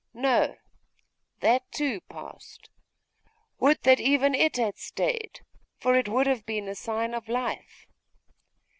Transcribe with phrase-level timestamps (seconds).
[0.15, 0.55] No!
[1.41, 2.71] that, too, passed.
[3.59, 5.41] Would that even it had stayed,
[5.79, 7.85] for it would have been a sign of life!